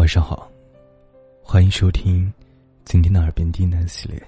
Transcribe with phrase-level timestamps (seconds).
[0.00, 0.50] 晚上好，
[1.42, 2.32] 欢迎收听
[2.86, 4.18] 今天的耳边低喃系列。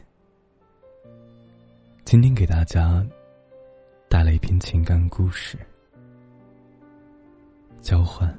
[2.04, 3.02] 今天给大家
[4.06, 5.56] 带来一篇情感故事，
[7.80, 8.38] 交换。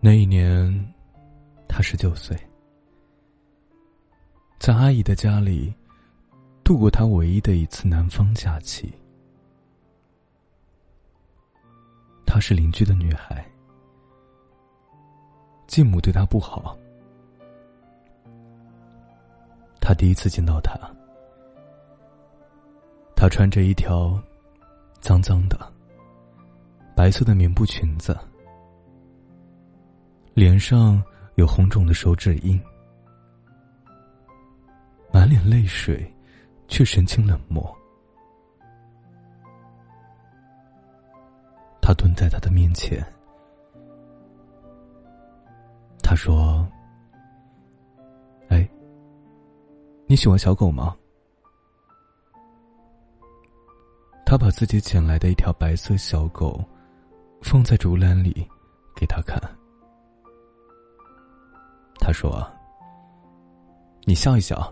[0.00, 0.94] 那一年，
[1.68, 2.34] 他十九岁，
[4.58, 5.74] 在阿姨的家里。
[6.68, 8.92] 度过他唯一的一次南方假期。
[12.26, 13.42] 她是邻居的女孩，
[15.66, 16.76] 继母对她不好。
[19.80, 20.78] 他第一次见到她，
[23.16, 24.22] 她穿着一条
[25.00, 25.58] 脏脏的
[26.94, 28.14] 白色的棉布裙子，
[30.34, 31.02] 脸上
[31.36, 32.60] 有红肿的手指印，
[35.10, 36.06] 满脸泪水。
[36.68, 37.76] 却神情冷漠。
[41.80, 43.02] 他蹲在他的面前，
[46.02, 46.68] 他说
[48.48, 48.68] ：“哎，
[50.06, 50.94] 你喜欢小狗吗？”
[54.26, 56.62] 他把自己捡来的一条白色小狗
[57.40, 58.46] 放在竹篮里，
[58.94, 59.40] 给他看。
[61.98, 62.46] 他说
[64.04, 64.70] ：“你笑一笑。”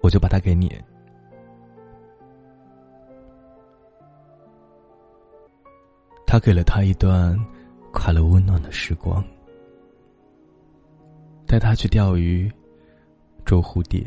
[0.00, 0.72] 我就把它给你。
[6.26, 7.36] 他给了他一段
[7.92, 9.24] 快乐温暖的时光，
[11.44, 12.48] 带他去钓鱼、
[13.44, 14.00] 捉蝴蝶，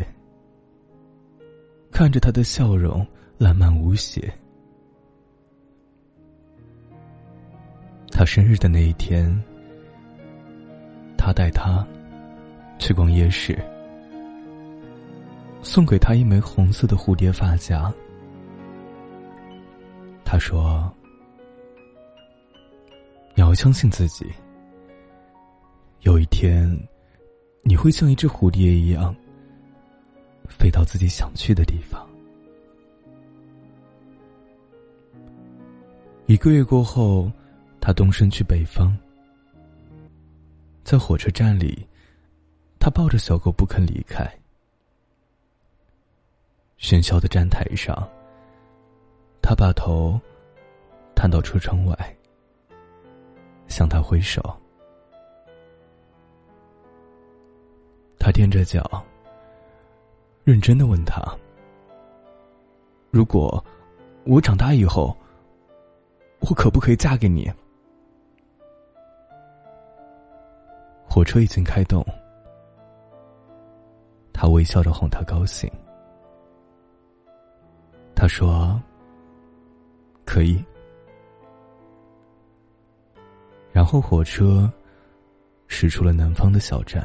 [1.92, 3.06] 看着他的笑容
[3.38, 4.34] 烂漫无邪。
[8.10, 9.30] 他生日的那一天，
[11.18, 11.86] 他带他
[12.80, 13.62] 去逛夜市。
[15.64, 17.92] 送给他一枚红色的蝴蝶发夹。
[20.26, 20.94] 他说
[23.34, 24.26] ：“你要相信自己，
[26.02, 26.70] 有一天，
[27.62, 29.16] 你会像一只蝴蝶一样，
[30.50, 32.06] 飞到自己想去的地方。”
[36.26, 37.32] 一个月过后，
[37.80, 38.92] 他动身去北方，
[40.84, 41.88] 在火车站里，
[42.80, 44.28] 他抱着小狗不肯离开。
[46.78, 47.96] 喧嚣的站台上，
[49.42, 50.20] 他把头
[51.16, 52.18] 探到车窗外，
[53.68, 54.42] 向他挥手。
[58.20, 59.04] 他踮着脚，
[60.44, 61.22] 认真的问他
[63.12, 63.64] ：“如果
[64.26, 65.16] 我长大以后，
[66.40, 67.52] 我可不可以嫁给你？”
[71.10, 72.06] 火车已经开动，
[74.34, 75.70] 他微笑着哄他高兴。
[78.24, 78.82] 他说
[80.24, 80.64] ：“可以。”
[83.74, 84.72] 然后火车
[85.68, 87.04] 驶出了南方的小站，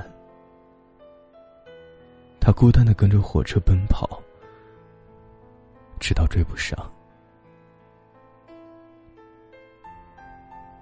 [2.38, 4.22] 他孤单的跟着火车奔跑，
[5.98, 6.78] 直到追不上。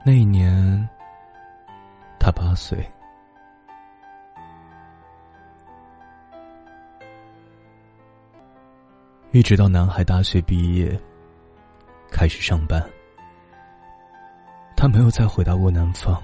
[0.04, 0.86] 那一年，
[2.20, 2.86] 他八岁。
[9.36, 10.98] 一直到男孩大学毕业，
[12.10, 12.82] 开始上班，
[14.74, 16.18] 他没有再回到过南方，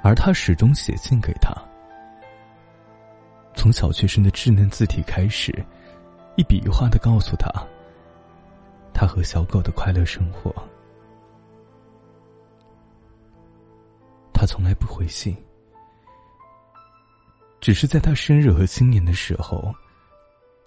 [0.00, 1.52] 而他始终写信给他，
[3.56, 5.52] 从小学生的稚嫩字体开始，
[6.36, 7.50] 一笔一画的告诉他，
[8.92, 10.54] 他和小狗的快乐生活。
[14.32, 15.36] 他从来不回信，
[17.60, 19.74] 只是在他生日和新年的时候。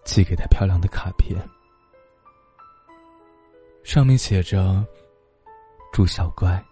[0.07, 1.37] 寄给他漂亮的卡片，
[3.83, 4.81] 上面写着
[5.91, 6.63] ：“祝小乖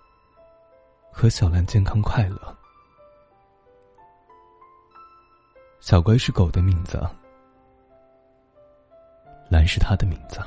[1.11, 2.57] 和小兰健康快乐。”
[5.81, 6.97] 小乖是狗的名字，
[9.49, 10.39] 兰是他的名字。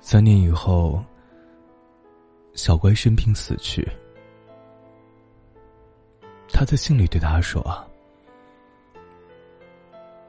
[0.00, 1.02] 三年以后，
[2.52, 3.90] 小乖生病死去。
[6.58, 7.62] 他在信里对他说：“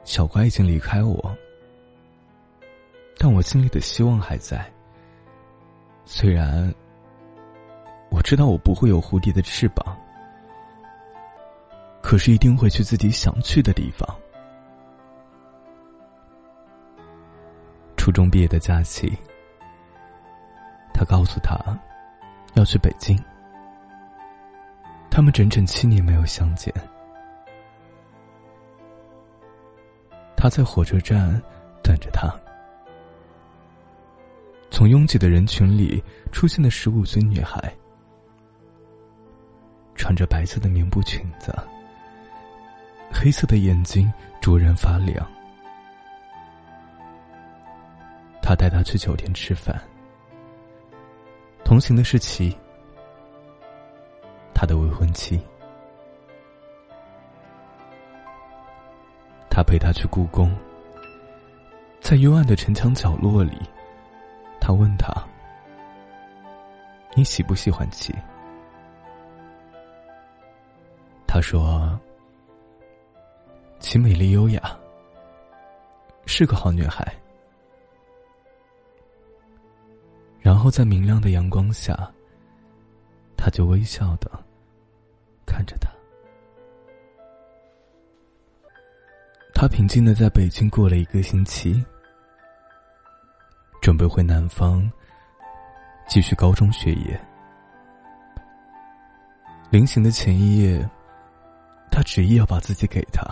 [0.05, 1.35] 小乖已经离开我，
[3.17, 4.63] 但我心里的希望还在。
[6.05, 6.71] 虽然
[8.11, 9.97] 我知道我不会有蝴蝶的翅膀，
[11.99, 14.07] 可是一定会去自己想去的地方。”
[17.97, 19.11] 初中毕业的假期，
[20.93, 21.57] 他告诉他
[22.53, 23.19] 要去北京。
[25.11, 26.73] 他们整整七年没有相见。
[30.37, 31.41] 他在火车站
[31.83, 32.33] 等着他。
[34.71, 36.01] 从拥挤的人群里
[36.31, 37.73] 出现的十五岁女孩，
[39.95, 41.53] 穿着白色的棉布裙子，
[43.11, 44.09] 黑色的眼睛
[44.39, 45.27] 灼人发亮。
[48.41, 49.77] 他带她去酒店吃饭，
[51.65, 52.55] 同行的是齐，
[54.59, 55.39] 他的未婚妻。
[59.49, 60.53] 他陪她去故宫，
[62.01, 63.57] 在幽暗的城墙角落里。
[64.59, 65.07] 他问他
[67.15, 68.13] ：“你喜不喜欢齐？”
[71.25, 71.97] 他说
[73.79, 74.77] ：“齐美丽优雅，
[76.25, 77.15] 是个好女孩。”
[80.41, 81.97] 然后在明亮的阳光下，
[83.37, 84.29] 他就微笑的
[85.49, 85.89] 看着他。
[89.53, 91.83] 他平静的在北京过了一个星期。
[93.81, 94.91] 准备回南方
[96.07, 97.19] 继续高中学业。
[99.71, 100.87] 临行的前一夜，
[101.89, 103.23] 他执意要把自己给他。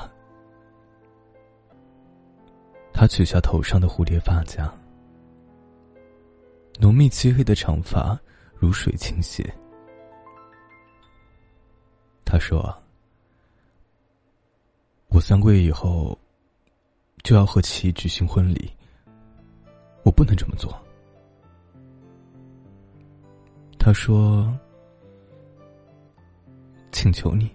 [2.93, 4.73] 他取下头上的蝴蝶发夹，
[6.79, 8.17] 浓密漆黑的长发
[8.55, 9.45] 如水倾泻。
[12.29, 12.77] 他说
[15.07, 16.19] ：“我三个月以后
[17.23, 18.69] 就要和其举行婚礼。”
[20.03, 20.77] 我不能这么做。
[23.79, 24.53] 他说
[26.91, 27.49] ：“请求你，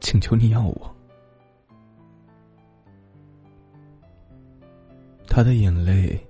[0.00, 0.96] 请求你要我。”
[5.28, 6.20] 他的眼泪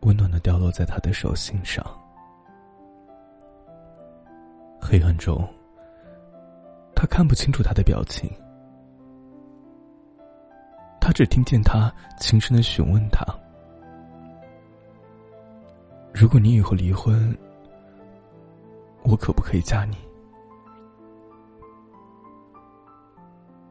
[0.00, 1.84] 温暖的掉落在他的手心上。
[4.94, 5.44] 黑暗中，
[6.94, 8.30] 他看不清楚他的表情。
[11.00, 13.26] 他只听见他轻声的询问他
[16.14, 17.36] ：“如果你以后离婚，
[19.02, 19.96] 我可不可以嫁你？”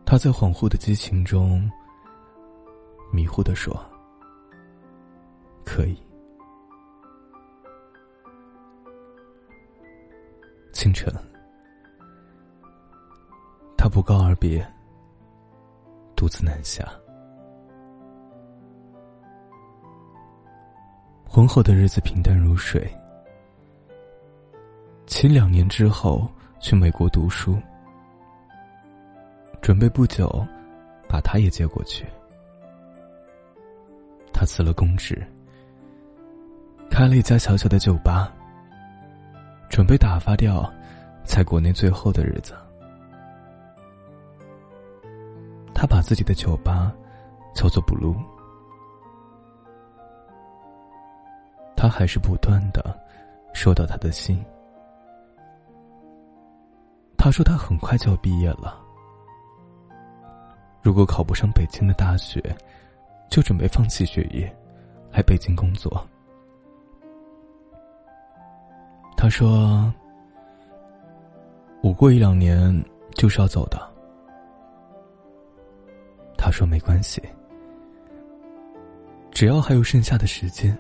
[0.04, 1.72] 他在恍惚的激情中
[3.14, 3.74] 迷糊的说
[5.64, 5.98] ：“可以。”
[10.94, 11.12] 清晨，
[13.75, 14.63] 他不告而别，
[16.16, 16.88] 独自南下。
[21.28, 22.88] 婚后的日子平淡如水。
[25.07, 26.30] 其两年之后
[26.60, 27.57] 去美国读书，
[29.62, 30.46] 准备不久
[31.10, 32.06] 把他也接过去。
[34.31, 35.25] 他辞了公职，
[36.92, 38.31] 开了一家小小的酒吧，
[39.69, 40.72] 准备打发掉
[41.24, 42.54] 在国内最后的日子。
[45.74, 46.94] 他把自己的酒吧
[47.54, 48.16] 叫做 “blue”。
[51.75, 52.98] 他还是不断的
[53.54, 54.44] 收到他的信。
[57.18, 58.78] 他说他很快就要毕业了，
[60.81, 62.42] 如果考不上北京的大学，
[63.30, 64.54] 就准备放弃学业，
[65.12, 66.06] 来北京工作。
[69.16, 69.92] 他说
[71.83, 72.74] ：“我过一两年
[73.13, 73.77] 就是要走的。”
[76.38, 77.22] 他说：“没关系，
[79.31, 80.74] 只要还有剩下的时间。”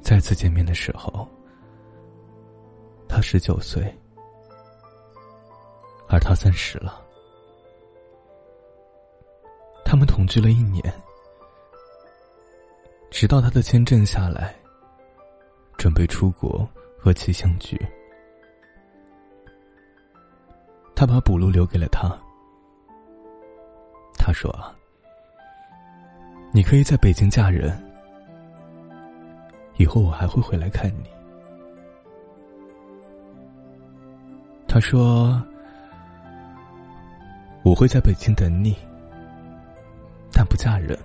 [0.00, 1.28] 再次见面的时候，
[3.08, 3.82] 他十九岁，
[6.08, 7.02] 而他三十了。
[9.84, 10.80] 他们同居了一年，
[13.10, 14.54] 直到他的签证下来，
[15.76, 16.68] 准备出国
[17.04, 17.78] 和其相聚。
[20.96, 22.08] 他把补录留给了他，
[24.18, 24.50] 他说
[26.50, 27.78] ：“你可以在北京嫁人。”
[29.76, 31.10] 以后我还会回来看你。
[34.66, 35.42] 他说
[37.64, 38.74] ：“我会在北京等你，
[40.32, 40.98] 但不嫁人。”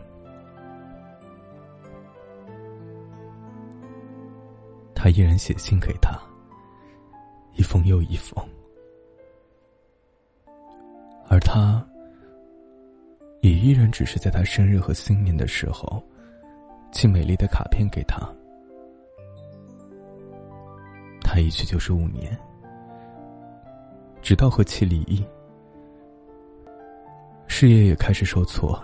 [5.01, 6.19] 他依然写信给他，
[7.55, 8.45] 一封又一封，
[11.29, 11.81] 而他
[13.39, 16.03] 也依然只是在他生日和新年的时候
[16.91, 18.19] 寄美丽的卡片给他。
[21.21, 22.37] 他一去就是五年，
[24.21, 25.25] 直到和其离异，
[27.47, 28.77] 事业也开始受挫。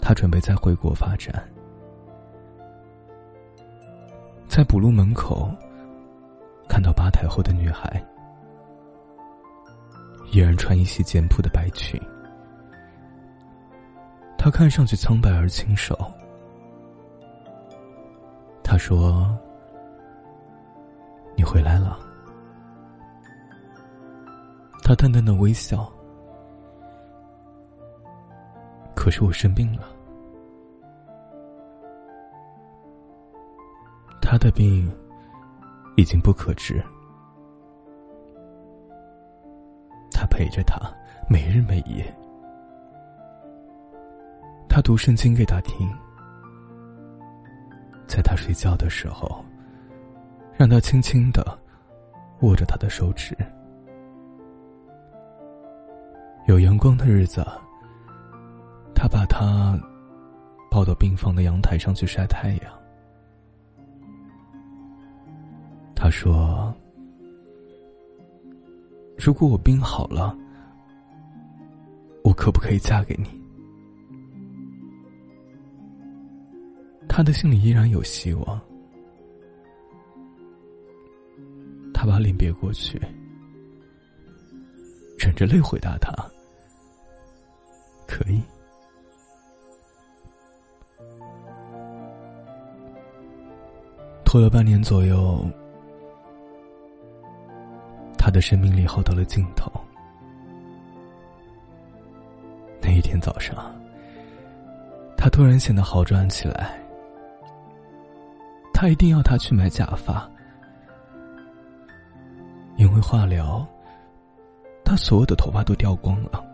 [0.00, 1.48] 他准备再回国发展，
[4.54, 5.50] 在补录门口
[6.68, 8.00] 看到吧台后的女孩，
[10.30, 12.00] 依然穿一袭简朴的白裙。
[14.38, 15.98] 她看上去苍白而清瘦。
[18.62, 19.36] 他说
[21.34, 21.98] ：“你回来了。”
[24.84, 25.92] 他淡淡的微笑。
[28.94, 29.93] 可是我生病了。
[34.26, 34.90] 他的病
[35.96, 36.82] 已经不可治。
[40.10, 40.80] 他陪着他，
[41.28, 42.02] 每日每夜。
[44.66, 45.86] 他读圣经给他听。
[48.06, 49.44] 在他睡觉的时候，
[50.56, 51.58] 让他轻轻的
[52.40, 53.36] 握着他的手指。
[56.46, 57.44] 有阳光的日子，
[58.94, 59.78] 他把他
[60.70, 62.83] 抱到病房的阳台上去晒太阳。
[66.04, 66.72] 他说
[69.16, 70.36] ：“如果我病好了，
[72.22, 73.24] 我可不可以嫁给你？”
[77.08, 78.60] 他的心里依然有希望。
[81.94, 83.00] 他把脸别过去，
[85.18, 86.12] 忍着泪回答他
[88.06, 88.42] ：“可以。”
[94.22, 95.42] 拖了半年左右，
[98.34, 99.70] 的生命力耗到了尽头。
[102.82, 103.54] 那一天早上，
[105.16, 106.78] 他突然显得好转起来。
[108.74, 110.28] 他一定要他去买假发，
[112.76, 113.66] 因为化疗，
[114.84, 116.44] 他所有的头发都掉光了。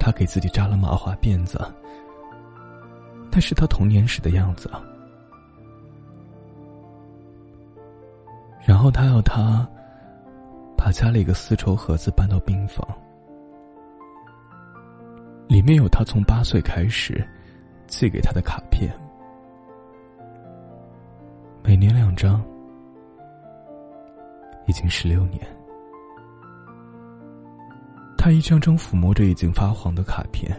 [0.00, 1.60] 他给自己扎了麻花辫子，
[3.30, 4.68] 那是他童年时的样子。
[8.66, 9.68] 然后他要他
[10.76, 12.86] 把家里一个丝绸盒子搬到病房，
[15.46, 17.26] 里面有他从八岁开始
[17.86, 18.90] 寄给他的卡片。
[21.62, 22.42] 每年两张，
[24.66, 25.40] 已经十六年。
[28.16, 30.50] 他一张张抚摸着已经发黄的卡片，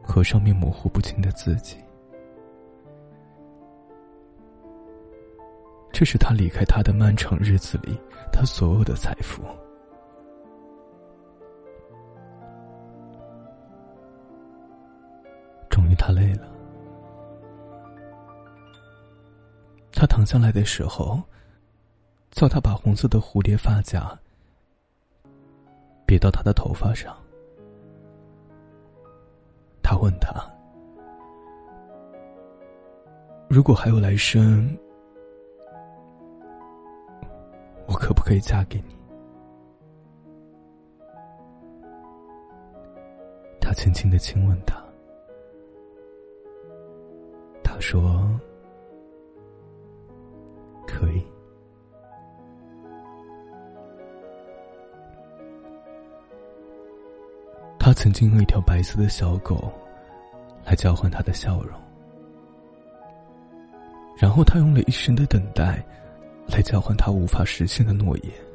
[0.00, 1.76] 和上面模糊不清的字迹。
[5.94, 7.96] 这是他离开他的漫长日子里，
[8.32, 9.44] 他所有的财富。
[15.70, 16.48] 终于，他累了。
[19.92, 21.22] 他躺下来的时候，
[22.32, 24.18] 叫他把红色的蝴蝶发夹
[26.04, 27.16] 别到他的头发上。
[29.80, 30.44] 他问他
[33.48, 34.76] ：“如果还有来生，
[37.86, 38.94] 我可不可以嫁给你？”
[43.60, 44.82] 他轻轻的亲吻他，
[47.62, 48.28] 他说。
[50.86, 51.24] 可以。
[57.80, 59.72] 他曾经用一条白色的小狗
[60.64, 61.76] 来交换他的笑容，
[64.16, 65.84] 然后他用了一生的等待
[66.48, 68.53] 来交换他无法实现的诺言。